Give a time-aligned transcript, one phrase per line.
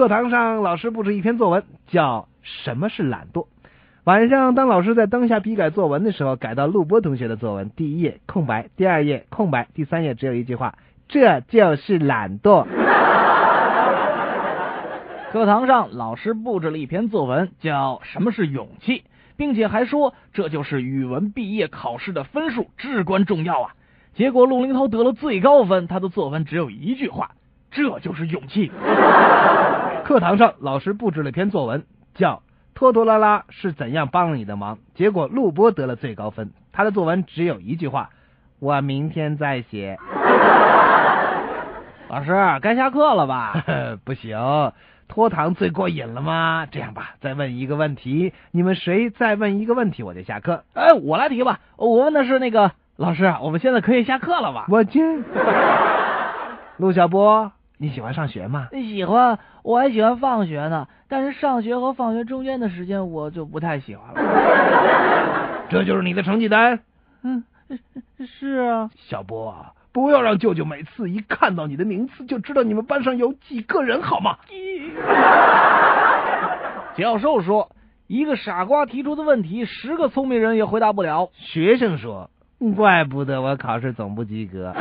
[0.00, 3.48] 课堂上，老师布置一篇作文，叫“什么是懒惰”。
[4.04, 12.64] 晚上，当老师在灯下批改作文的时候，改到陆波同学的作文，第一页空白，第二页空白，第三页只有一句话：“这就是懒惰。”
[15.32, 19.04] 课堂上，老师布置了一篇作文，叫“什么是勇气”，
[19.36, 23.74] 并且还说这就是语文毕业考试的分数至关重要啊。
[24.14, 27.32] 结果，陆林涛得了最高分，他的作文只有一句话
[27.70, 28.70] ：“这就是勇气。”
[30.04, 31.84] 课堂上，老师布置了篇作文，
[32.14, 32.42] 叫
[32.74, 34.78] “拖拖拉拉是怎样帮了你的忙”。
[34.94, 38.10] 结果，陆波得了最高分，他的作文只有一句话
[38.58, 39.98] ：“我明天再写。”
[42.08, 43.64] 老师，该下课了吧？
[44.04, 44.72] 不行。
[45.06, 46.66] 拖堂最过瘾了吗？
[46.70, 50.64] 这样吧，再问一个问题，你们谁再问一个问题，我就下课。
[50.74, 51.60] 哎，我来提吧。
[51.76, 54.66] 我问的是那个老师，我们现在可以下课了吧？
[54.68, 55.24] 我进。
[56.76, 57.52] 陆小波，
[57.82, 58.68] 你喜欢上学吗？
[58.72, 60.86] 喜欢，我还喜欢放学呢。
[61.08, 64.20] 但是上学和放学中间的时间，我就不太喜欢了。
[65.70, 66.80] 这就是你的成绩单？
[67.22, 67.42] 嗯，
[68.26, 68.90] 是啊。
[68.96, 69.54] 小波。
[69.92, 74.36] 不要让舅舅每次一看到你的名次就知道你们班上有几个人，好吗？
[76.96, 77.70] 教授说，
[78.06, 81.30] 一个傻瓜提出的问题，十个聪明人也回答不了。
[81.34, 82.28] 学生说，
[82.76, 84.74] 怪不得我考试总不及格。